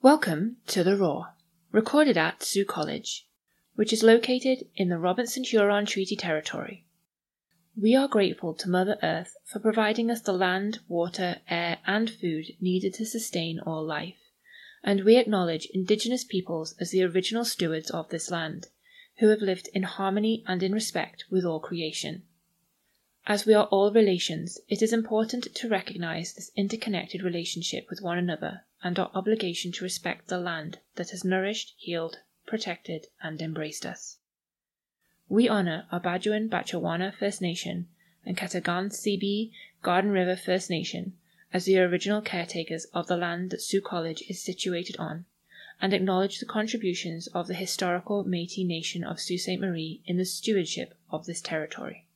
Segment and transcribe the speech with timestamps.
[0.00, 1.34] Welcome to The Roar,
[1.72, 3.26] recorded at Sault College,
[3.74, 6.86] which is located in the Robinson Huron Treaty Territory.
[7.76, 12.44] We are grateful to Mother Earth for providing us the land, water, air, and food
[12.60, 14.30] needed to sustain all life,
[14.84, 18.68] and we acknowledge Indigenous peoples as the original stewards of this land,
[19.18, 22.22] who have lived in harmony and in respect with all creation.
[23.26, 28.16] As we are all relations, it is important to recognize this interconnected relationship with one
[28.16, 33.84] another and our obligation to respect the land that has nourished, healed, protected, and embraced
[33.84, 34.18] us.
[35.28, 37.88] We honor our Bajuan Batchewana First Nation
[38.24, 41.14] and Katagan Sebi Garden River First Nation
[41.52, 45.24] as the original caretakers of the land that Sault College is situated on,
[45.80, 49.58] and acknowledge the contributions of the historical Métis Nation of Sault Ste.
[49.58, 52.06] Marie in the stewardship of this territory.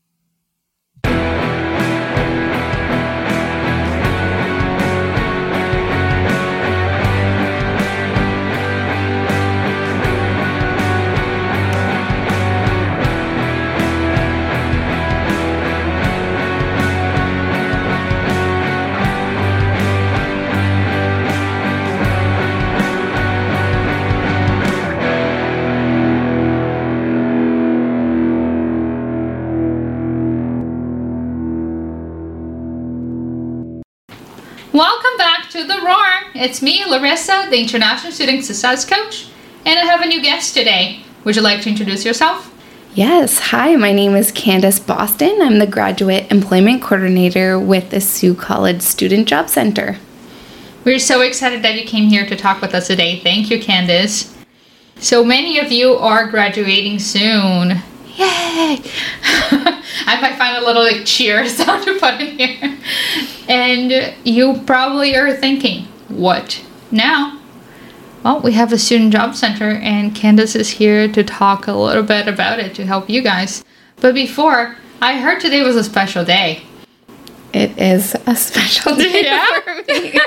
[36.42, 39.28] It's me, Larissa, the International Student Success Coach,
[39.64, 41.04] and I have a new guest today.
[41.22, 42.52] Would you like to introduce yourself?
[42.96, 45.38] Yes, hi, my name is Candace Boston.
[45.40, 49.98] I'm the Graduate Employment Coordinator with the Sault College Student Job Center.
[50.82, 53.20] We're so excited that you came here to talk with us today.
[53.20, 54.36] Thank you, Candace.
[54.96, 57.82] So many of you are graduating soon.
[58.16, 58.80] Yay!
[60.06, 62.78] I might find a little like cheer sound to put in here.
[63.48, 67.38] And you probably are thinking, what now?
[68.24, 72.04] Well, we have a student job center, and Candace is here to talk a little
[72.04, 73.64] bit about it to help you guys.
[74.00, 76.62] But before, I heard today was a special day.
[77.52, 79.60] It is a special day Yeah.
[79.60, 80.18] for me.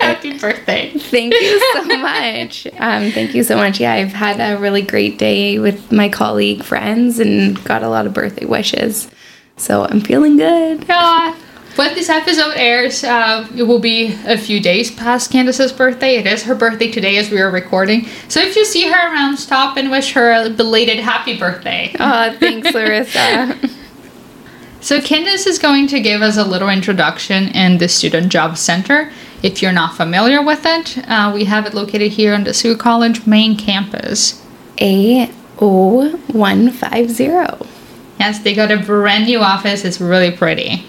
[0.00, 0.90] Happy birthday.
[0.96, 2.66] thank you so much.
[2.78, 3.78] Um, thank you so much.
[3.80, 8.06] Yeah, I've had a really great day with my colleague friends and got a lot
[8.06, 9.08] of birthday wishes.
[9.56, 10.86] So I'm feeling good.
[10.88, 11.36] Yeah.
[11.76, 16.16] When this episode airs, uh, it will be a few days past Candace's birthday.
[16.16, 18.06] It is her birthday today as we are recording.
[18.28, 21.94] So if you see her around, stop and wish her a belated happy birthday.
[21.98, 23.56] Oh, thanks, Larissa.
[24.80, 29.10] So Candace is going to give us a little introduction in the Student Job Center.
[29.42, 32.78] If you're not familiar with it, uh, we have it located here on the Sault
[32.78, 34.42] College main campus.
[34.78, 37.66] A0150.
[38.18, 39.84] Yes, they got a brand new office.
[39.84, 40.84] It's really pretty.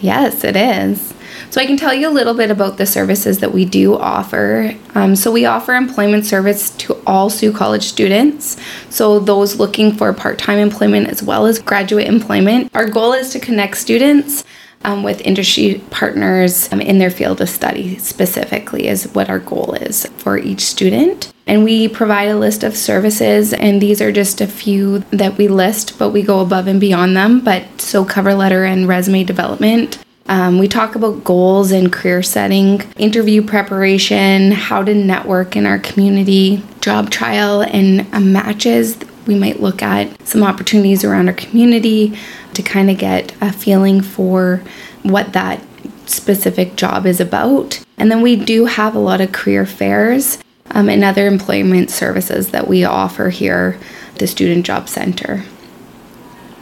[0.00, 1.14] Yes, it is.
[1.50, 4.74] So I can tell you a little bit about the services that we do offer.
[4.94, 8.56] Um, so we offer employment service to all Sault College students.
[8.90, 12.70] So those looking for part-time employment as well as graduate employment.
[12.74, 14.44] Our goal is to connect students
[14.84, 19.74] um, with industry partners um, in their field of study specifically is what our goal
[19.74, 21.32] is for each student.
[21.46, 25.48] And we provide a list of services, and these are just a few that we
[25.48, 27.40] list, but we go above and beyond them.
[27.40, 29.98] But so, cover letter and resume development.
[30.28, 35.78] Um, we talk about goals and career setting, interview preparation, how to network in our
[35.78, 38.98] community, job trial, and uh, matches.
[39.28, 42.18] We might look at some opportunities around our community
[42.54, 44.62] to kind of get a feeling for
[45.02, 45.62] what that
[46.06, 47.80] specific job is about.
[47.98, 50.38] And then we do have a lot of career fairs
[50.70, 53.78] um, and other employment services that we offer here
[54.14, 55.44] at the Student Job Center.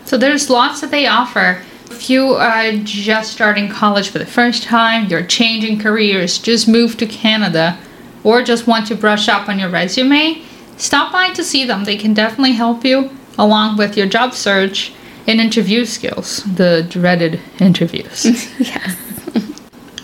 [0.04, 1.62] So there's lots that they offer.
[1.90, 6.98] If you are just starting college for the first time, you're changing careers, just moved
[6.98, 7.78] to Canada,
[8.24, 10.42] or just want to brush up on your resume,
[10.76, 11.84] stop by to see them.
[11.84, 14.92] They can definitely help you along with your job search
[15.26, 18.24] and interview skills, the dreaded interviews.
[18.58, 18.96] yes.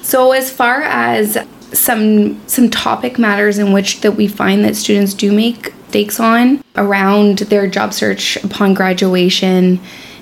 [0.03, 1.38] so as far as
[1.72, 6.64] some some topic matters in which that we find that students do make mistakes on
[6.76, 9.79] around their job search upon graduation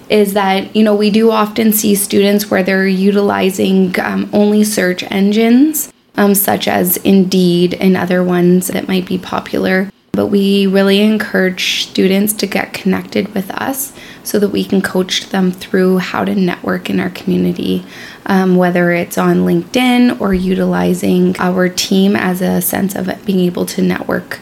[0.08, 5.04] is that you know we do often see students where they're utilizing um, only search
[5.12, 11.00] engines um, such as indeed and other ones that might be popular but we really
[11.00, 13.92] encourage students to get connected with us
[14.24, 17.84] so that we can coach them through how to network in our community,
[18.26, 23.66] um, whether it's on LinkedIn or utilizing our team as a sense of being able
[23.66, 24.40] to network.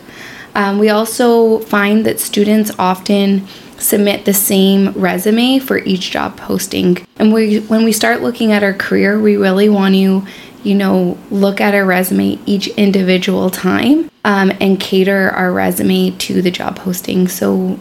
[0.55, 3.47] Um, we also find that students often
[3.79, 6.99] submit the same resume for each job posting.
[7.17, 10.27] And we, when we start looking at our career, we really want to
[10.63, 16.43] you know, look at our resume each individual time um, and cater our resume to
[16.43, 17.29] the job posting.
[17.29, 17.79] So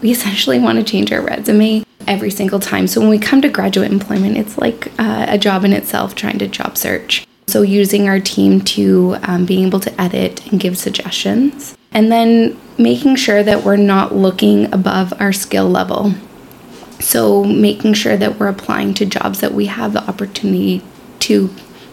[0.00, 2.86] we essentially want to change our resume every single time.
[2.86, 6.38] So when we come to graduate employment, it's like uh, a job in itself trying
[6.38, 7.26] to job search.
[7.48, 11.76] So using our team to um, being able to edit and give suggestions.
[11.92, 16.14] And then making sure that we're not looking above our skill level.
[17.00, 20.82] So making sure that we're applying to jobs that we have the opportunity
[21.20, 21.50] to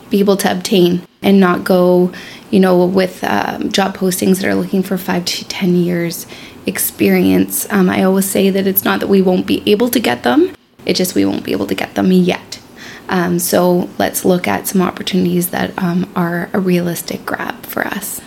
[0.09, 2.11] be able to obtain and not go,
[2.51, 6.25] you know, with um, job postings that are looking for five to 10 years
[6.65, 7.71] experience.
[7.71, 10.53] Um, I always say that it's not that we won't be able to get them,
[10.85, 12.61] it's just we won't be able to get them yet.
[13.09, 18.21] Um, so let's look at some opportunities that um, are a realistic grab for us.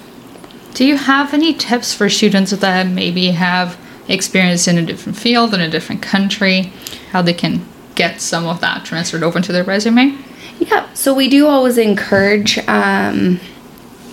[0.72, 3.78] Do you have any tips for students that maybe have
[4.08, 6.72] experience in a different field in a different country,
[7.12, 10.16] how they can get some of that transferred over to their resume?
[10.60, 13.40] Yeah, so we do always encourage um,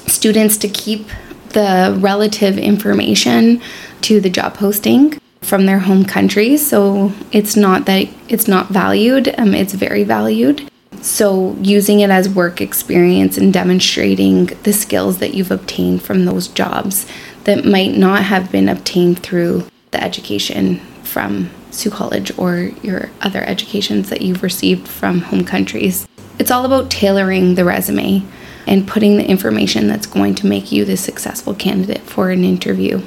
[0.08, 1.08] students to keep
[1.50, 3.62] the relative information
[4.02, 6.66] to the job posting from their home countries.
[6.66, 10.70] So it's not that it's not valued, um, it's very valued.
[11.02, 16.48] So using it as work experience and demonstrating the skills that you've obtained from those
[16.48, 17.06] jobs
[17.44, 23.44] that might not have been obtained through the education from Sault College or your other
[23.44, 26.08] educations that you've received from home countries.
[26.40, 28.24] It's all about tailoring the resume
[28.68, 33.02] and putting the information that's going to make you the successful candidate for an interview.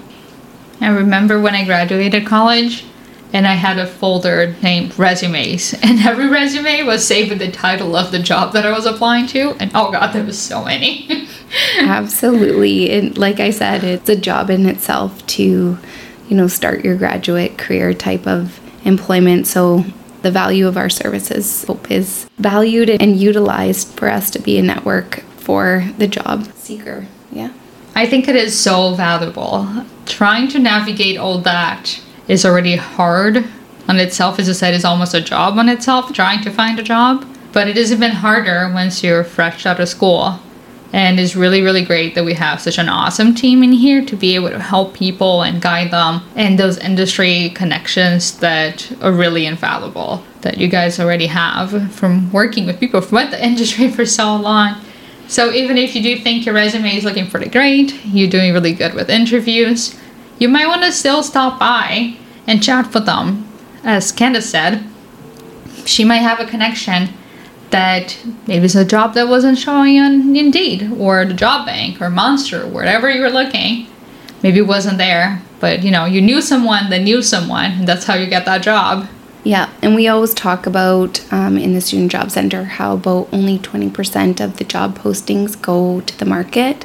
[0.81, 2.85] I remember when I graduated college
[3.33, 7.95] and I had a folder named resumes, and every resume was saved with the title
[7.95, 9.53] of the job that I was applying to.
[9.61, 11.29] And oh god, there was so many.
[11.79, 12.91] Absolutely.
[12.91, 15.79] And like I said, it's a job in itself to,
[16.29, 19.47] you know, start your graduate career type of employment.
[19.47, 19.85] So
[20.23, 24.63] the value of our services hope is valued and utilized for us to be a
[24.63, 27.07] network for the job seeker.
[27.33, 27.53] Yeah.
[27.95, 29.85] I think it is so valuable.
[30.07, 33.45] Trying to navigate all that is already hard
[33.89, 36.83] on itself, as I said, is almost a job on itself, trying to find a
[36.83, 37.27] job.
[37.53, 40.39] But it is even harder once you're fresh out of school.
[40.93, 44.17] And it's really, really great that we have such an awesome team in here to
[44.17, 49.47] be able to help people and guide them and those industry connections that are really
[49.47, 54.35] infallible that you guys already have from working with people from the industry for so
[54.35, 54.81] long.
[55.29, 58.73] So even if you do think your resume is looking pretty great, you're doing really
[58.73, 59.97] good with interviews,
[60.41, 62.17] you might want to still stop by
[62.49, 63.47] and chat with them.
[63.85, 64.85] As Candace said,
[65.85, 67.11] she might have a connection
[67.71, 72.11] that maybe it's a job that wasn't showing on Indeed or the job bank or
[72.11, 73.87] Monster, wherever you were looking.
[74.43, 78.05] Maybe it wasn't there, but you know, you knew someone that knew someone, and that's
[78.05, 79.09] how you get that job.
[79.43, 83.59] Yeah, and we always talk about um, in the Student Job Center how about only
[83.59, 86.85] 20% of the job postings go to the market,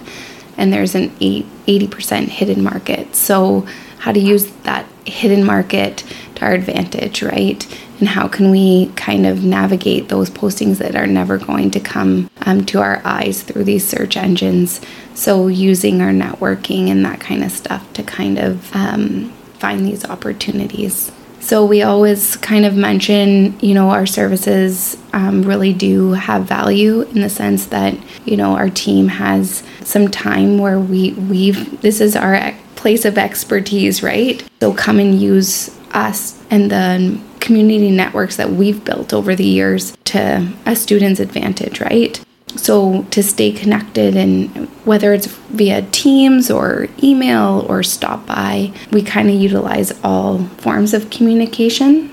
[0.57, 3.15] and there's an 80% hidden market.
[3.15, 3.67] So,
[3.99, 6.03] how to use that hidden market
[6.35, 7.65] to our advantage, right?
[7.99, 12.29] And how can we kind of navigate those postings that are never going to come
[12.45, 14.81] um, to our eyes through these search engines?
[15.13, 20.05] So, using our networking and that kind of stuff to kind of um, find these
[20.05, 21.11] opportunities.
[21.45, 27.03] So we always kind of mention, you know, our services um, really do have value
[27.03, 27.95] in the sense that,
[28.25, 33.19] you know, our team has some time where we we've this is our place of
[33.19, 34.44] expertise, right?
[34.59, 39.95] So come and use us and the community networks that we've built over the years
[40.06, 42.23] to a student's advantage, right?
[42.56, 49.02] So to stay connected and whether it's via Teams or email or stop by, we
[49.02, 52.11] kind of utilize all forms of communication.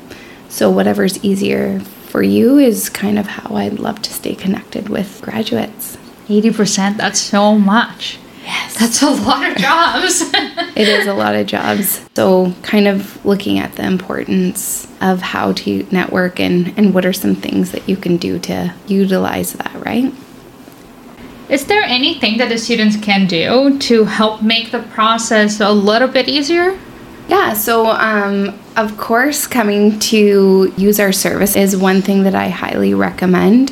[0.48, 5.20] So whatever's easier for you is kind of how I'd love to stay connected with
[5.22, 5.96] graduates.
[6.28, 8.18] 80%, that's so much.
[8.42, 8.78] Yes.
[8.78, 10.20] That's a lot of jobs.
[10.76, 12.04] it is a lot of jobs.
[12.16, 17.12] So, kind of looking at the importance of how to network and, and what are
[17.12, 20.12] some things that you can do to utilize that, right?
[21.48, 26.08] Is there anything that the students can do to help make the process a little
[26.08, 26.78] bit easier?
[27.28, 32.48] Yeah, so um, of course, coming to use our service is one thing that I
[32.48, 33.70] highly recommend.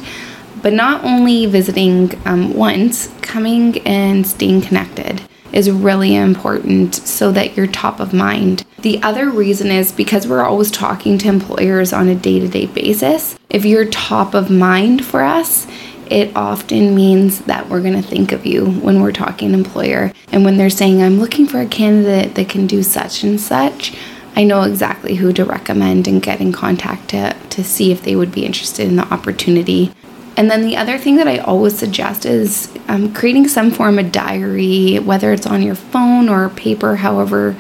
[0.62, 7.56] But not only visiting um, once, coming and staying connected is really important so that
[7.56, 8.64] you're top of mind.
[8.78, 12.66] The other reason is because we're always talking to employers on a day to day
[12.66, 13.38] basis.
[13.48, 15.66] If you're top of mind for us,
[16.06, 20.12] it often means that we're going to think of you when we're talking employer.
[20.32, 23.96] And when they're saying, I'm looking for a candidate that can do such and such,
[24.34, 28.16] I know exactly who to recommend and get in contact to, to see if they
[28.16, 29.92] would be interested in the opportunity.
[30.36, 34.10] And then the other thing that I always suggest is um, creating some form of
[34.10, 37.56] diary, whether it's on your phone or paper, however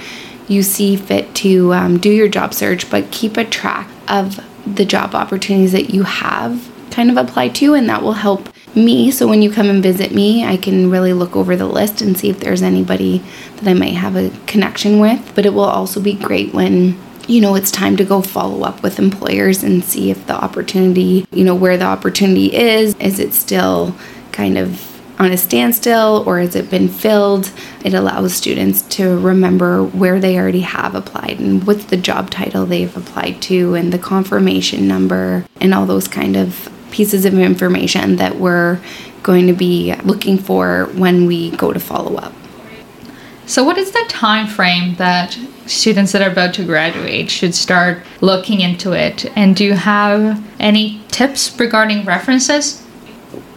[0.48, 4.84] you see fit to um, do your job search, but keep a track of the
[4.84, 9.10] job opportunities that you have kind of applied to, and that will help me.
[9.10, 12.18] So when you come and visit me, I can really look over the list and
[12.18, 13.22] see if there's anybody
[13.56, 15.32] that I might have a connection with.
[15.34, 16.98] But it will also be great when
[17.30, 21.24] you know, it's time to go follow up with employers and see if the opportunity,
[21.30, 22.96] you know, where the opportunity is.
[22.96, 23.94] Is it still
[24.32, 24.88] kind of
[25.20, 27.52] on a standstill or has it been filled?
[27.84, 32.66] It allows students to remember where they already have applied and what's the job title
[32.66, 38.16] they've applied to and the confirmation number and all those kind of pieces of information
[38.16, 38.80] that we're
[39.22, 42.32] going to be looking for when we go to follow up.
[43.50, 47.98] So what is the time frame that students that are about to graduate should start
[48.20, 49.26] looking into it?
[49.36, 52.86] And do you have any tips regarding references?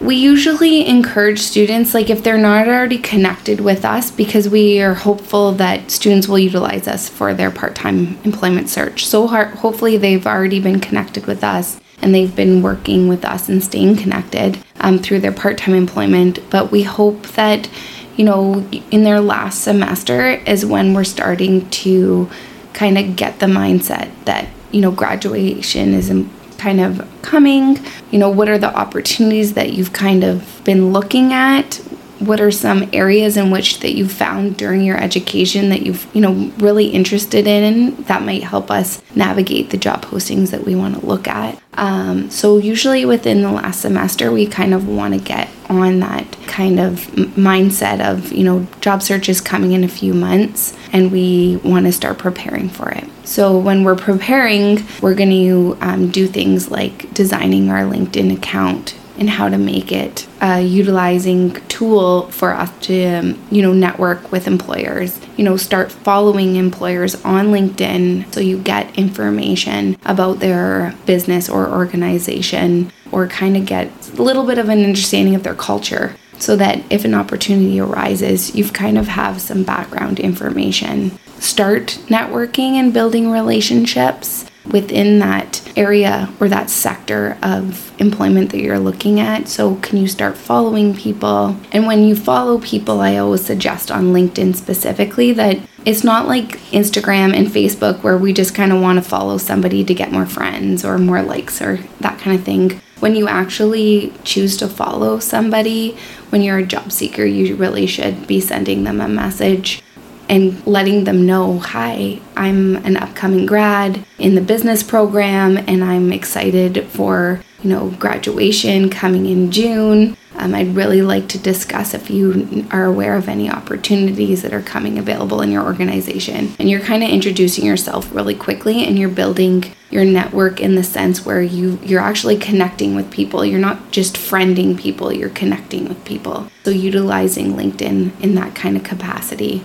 [0.00, 4.94] We usually encourage students, like if they're not already connected with us, because we are
[4.94, 9.06] hopeful that students will utilize us for their part time employment search.
[9.06, 13.62] So, hopefully, they've already been connected with us and they've been working with us and
[13.62, 16.40] staying connected um, through their part time employment.
[16.50, 17.68] But we hope that
[18.16, 22.30] you know, in their last semester is when we're starting to
[22.72, 26.12] kind of get the mindset that, you know, graduation is
[26.58, 27.78] kind of coming.
[28.10, 31.80] You know, what are the opportunities that you've kind of been looking at?
[32.20, 36.20] What are some areas in which that you found during your education that you've you
[36.20, 40.98] know really interested in that might help us navigate the job postings that we want
[40.98, 41.60] to look at?
[41.74, 46.30] Um, so usually within the last semester we kind of want to get on that
[46.46, 47.00] kind of
[47.36, 51.86] mindset of you know job search is coming in a few months and we want
[51.86, 53.08] to start preparing for it.
[53.24, 58.96] So when we're preparing we're going to um, do things like designing our linkedin account
[59.18, 64.30] and how to make it a utilizing tool for us to um, you know network
[64.32, 65.20] with employers.
[65.36, 71.68] You know start following employers on linkedin so you get information about their business or
[71.68, 76.56] organization or kind of get a little bit of an understanding of their culture so
[76.56, 81.12] that if an opportunity arises you've kind of have some background information.
[81.38, 88.78] Start networking and building relationships within that area or that sector of employment that you're
[88.78, 89.48] looking at.
[89.48, 91.56] So, can you start following people?
[91.72, 96.58] And when you follow people, I always suggest on LinkedIn specifically that it's not like
[96.70, 100.26] Instagram and Facebook where we just kind of want to follow somebody to get more
[100.26, 102.80] friends or more likes or that kind of thing.
[103.00, 105.96] When you actually choose to follow somebody,
[106.30, 109.82] when you're a job seeker, you really should be sending them a message
[110.28, 116.12] and letting them know hi, I'm an upcoming grad in the business program and I'm
[116.12, 120.16] excited for, you know, graduation coming in June.
[120.36, 124.62] Um, I'd really like to discuss if you are aware of any opportunities that are
[124.62, 126.52] coming available in your organization.
[126.58, 130.82] And you're kind of introducing yourself really quickly and you're building your network in the
[130.82, 133.44] sense where you you're actually connecting with people.
[133.44, 136.50] You're not just friending people, you're connecting with people.
[136.64, 139.62] So utilizing LinkedIn in that kind of capacity.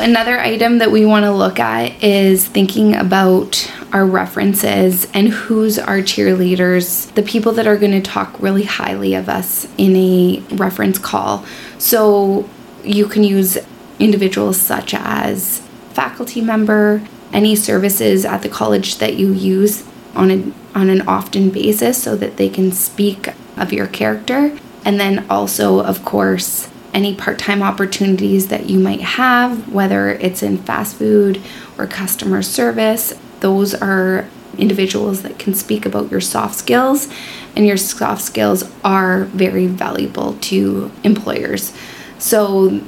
[0.00, 5.76] Another item that we want to look at is thinking about our references and who's
[5.76, 10.38] our cheerleaders, the people that are going to talk really highly of us in a
[10.52, 11.44] reference call.
[11.78, 12.48] So
[12.84, 13.58] you can use
[13.98, 17.02] individuals such as faculty member,
[17.32, 22.14] any services at the college that you use on an on an often basis so
[22.16, 27.62] that they can speak of your character and then also of course any part time
[27.62, 31.40] opportunities that you might have, whether it's in fast food
[31.76, 33.14] or customer service.
[33.40, 34.28] Those are
[34.58, 37.08] individuals that can speak about your soft skills,
[37.56, 41.72] and your soft skills are very valuable to employers.
[42.18, 42.80] So,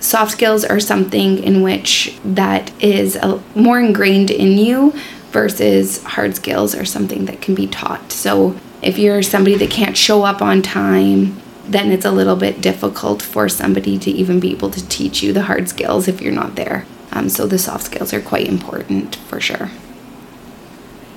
[0.00, 4.92] soft skills are something in which that is a, more ingrained in you
[5.30, 8.12] versus hard skills are something that can be taught.
[8.12, 12.60] So, if you're somebody that can't show up on time, then it's a little bit
[12.60, 16.32] difficult for somebody to even be able to teach you the hard skills if you're
[16.32, 16.86] not there.
[17.12, 19.70] Um, so the soft skills are quite important for sure.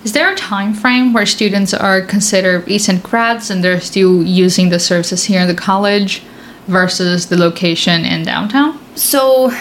[0.04, 4.70] Is there a time frame where students are considered recent grads and they're still using
[4.70, 6.22] the services here in the college
[6.68, 8.80] versus the location in downtown?
[8.96, 9.51] So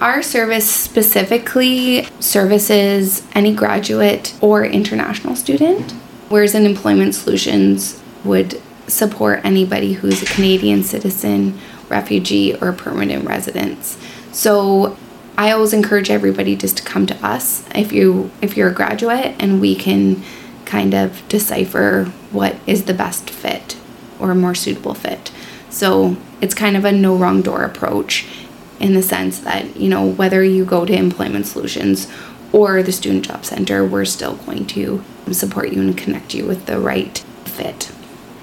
[0.00, 5.92] our service specifically services any graduate or international student,
[6.30, 13.96] whereas in Employment Solutions would support anybody who's a Canadian citizen, refugee, or permanent resident.
[14.32, 14.96] So
[15.36, 19.34] I always encourage everybody just to come to us if you if you're a graduate
[19.38, 20.22] and we can
[20.64, 23.76] kind of decipher what is the best fit
[24.18, 25.32] or a more suitable fit.
[25.70, 28.26] So it's kind of a no wrong door approach
[28.78, 32.08] in the sense that, you know, whether you go to Employment Solutions
[32.52, 36.66] or the Student Job Center, we're still going to support you and connect you with
[36.66, 37.92] the right fit.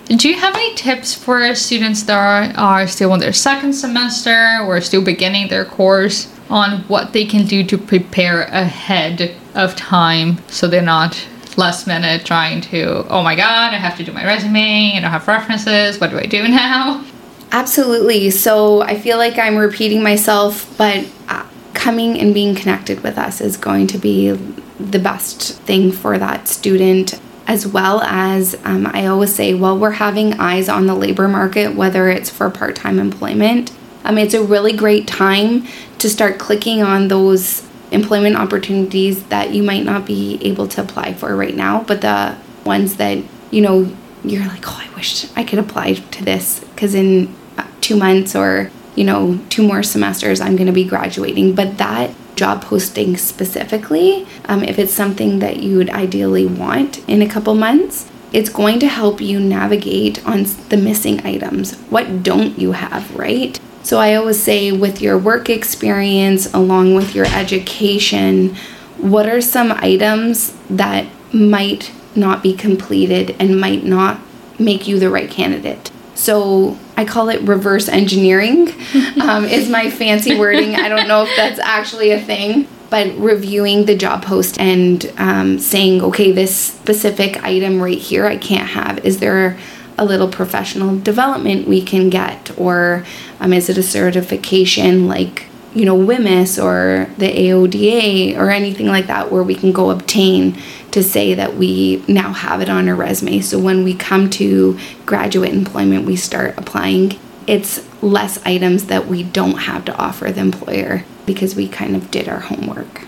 [0.08, 4.60] Do you have any tips for students that are, are still in their second semester
[4.62, 10.38] or still beginning their course on what they can do to prepare ahead of time
[10.48, 14.26] so they're not last minute trying to, oh my god, I have to do my
[14.26, 17.04] resume, I don't have references, what do I do now?
[17.52, 18.30] Absolutely.
[18.30, 23.42] So I feel like I'm repeating myself, but uh, coming and being connected with us
[23.42, 24.32] is going to be
[24.80, 29.92] the best thing for that student as well as um, I always say, while we're
[29.92, 33.72] having eyes on the labor market, whether it's for part time employment,
[34.04, 35.66] um, it's a really great time
[36.00, 41.14] to start clicking on those employment opportunities that you might not be able to apply
[41.14, 43.18] for right now, but the ones that,
[43.50, 43.90] you know,
[44.26, 48.36] you're like, oh, I wish I could apply to this because in uh, two months
[48.36, 51.56] or, you know, two more semesters, I'm going to be graduating.
[51.56, 57.22] But that job posting specifically, um, if it's something that you would ideally want in
[57.22, 61.76] a couple months, it's going to help you navigate on the missing items.
[61.90, 63.60] What don't you have, right?
[63.84, 68.56] So I always say, with your work experience along with your education,
[68.98, 74.20] what are some items that might not be completed and might not
[74.60, 75.92] make you the right candidate?
[76.18, 78.70] So I call it reverse engineering,
[79.22, 80.76] um, is my fancy wording.
[80.76, 85.60] I don't know if that's actually a thing, but reviewing the job post and um,
[85.60, 89.06] saying, okay, this specific item right here I can't have.
[89.06, 89.60] Is there
[90.00, 92.58] a little professional development we can get?
[92.58, 93.06] Or
[93.40, 95.47] um, is it a certification like,
[95.78, 100.60] you know, WHMIS or the AODA or anything like that where we can go obtain
[100.90, 103.42] to say that we now have it on our resume.
[103.42, 107.20] So when we come to graduate employment, we start applying.
[107.46, 112.10] It's less items that we don't have to offer the employer because we kind of
[112.10, 113.04] did our homework.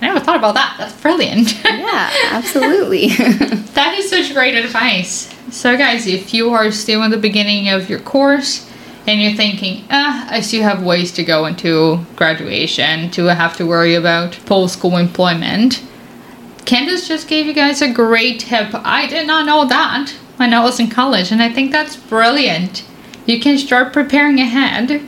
[0.00, 0.74] I never thought about that.
[0.78, 1.54] That's brilliant.
[1.64, 3.08] yeah, absolutely.
[3.74, 5.32] that is such great advice.
[5.52, 8.68] So, guys, if you are still in the beginning of your course
[9.06, 13.66] and you're thinking, ah, I still have ways to go into graduation to have to
[13.66, 15.82] worry about post school employment,
[16.64, 18.68] Candace just gave you guys a great tip.
[18.72, 22.84] I did not know that when I was in college, and I think that's brilliant.
[23.26, 25.00] You can start preparing ahead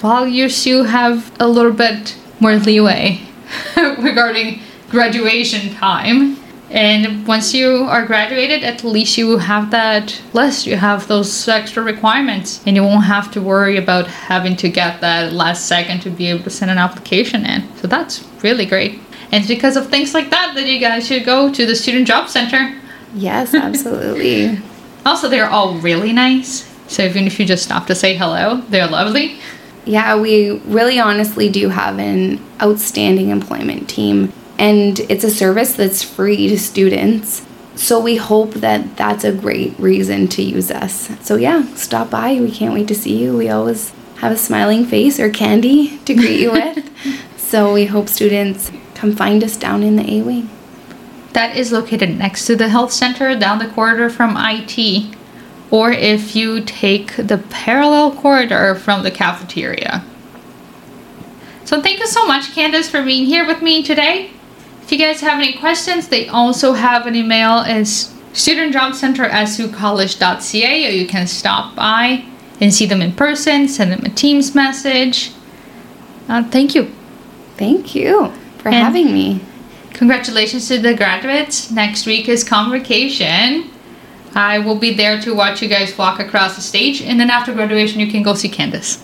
[0.00, 3.20] while you still have a little bit more leeway
[3.76, 6.39] regarding graduation time.
[6.70, 10.66] And once you are graduated, at least you have that list.
[10.66, 15.00] You have those extra requirements, and you won't have to worry about having to get
[15.00, 17.64] that last second to be able to send an application in.
[17.76, 19.00] So that's really great.
[19.32, 22.06] And it's because of things like that that you guys should go to the Student
[22.06, 22.80] Job Center.
[23.14, 24.58] Yes, absolutely.
[25.06, 26.68] also, they're all really nice.
[26.86, 29.38] So even if you just stop to say hello, they're lovely.
[29.84, 36.02] Yeah, we really honestly do have an outstanding employment team, and it's a service that's
[36.02, 37.44] free to students.
[37.76, 41.08] So we hope that that's a great reason to use us.
[41.24, 42.34] So yeah, stop by.
[42.34, 43.34] We can't wait to see you.
[43.34, 46.90] We always have a smiling face or candy to greet you with.
[47.38, 50.50] so we hope students come find us down in the A Wing.
[51.32, 55.16] That is located next to the health center down the corridor from IT,
[55.70, 60.04] or if you take the parallel corridor from the cafeteria.
[61.64, 64.32] So, thank you so much, Candace, for being here with me today.
[64.90, 70.88] If you guys have any questions, they also have an email is studentjobcenter at saultcollege.ca,
[70.88, 72.24] or you can stop by
[72.60, 75.30] and see them in person, send them a Teams message.
[76.28, 76.90] Uh, thank you.
[77.56, 79.40] Thank you for and having me.
[79.92, 81.70] Congratulations to the graduates.
[81.70, 83.70] Next week is convocation.
[84.34, 87.52] I will be there to watch you guys walk across the stage, and then after
[87.52, 89.00] graduation, you can go see Candace.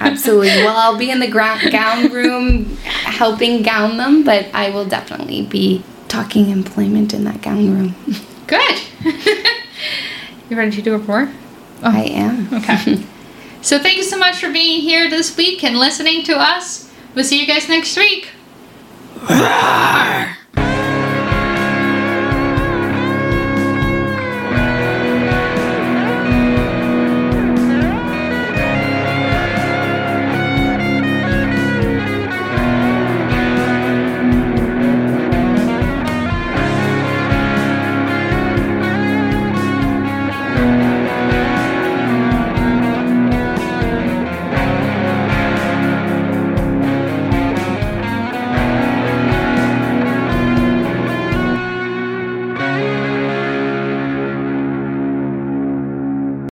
[0.00, 0.48] Absolutely.
[0.48, 5.42] well, I'll be in the gra- gown room helping gown them, but I will definitely
[5.42, 7.94] be talking employment in that gown room.
[8.46, 8.80] Good.
[10.50, 11.30] you ready to do a pour?
[11.82, 11.90] Oh.
[11.90, 12.52] I am.
[12.52, 13.02] Okay.
[13.62, 16.90] so, thank you so much for being here this week and listening to us.
[17.14, 18.30] We'll see you guys next week.
[19.28, 19.77] Roar!